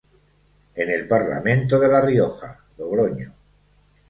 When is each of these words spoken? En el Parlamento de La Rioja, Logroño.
En 0.73 0.89
el 0.89 1.07
Parlamento 1.07 1.79
de 1.79 1.87
La 1.87 2.01
Rioja, 2.01 2.59
Logroño. 2.79 3.35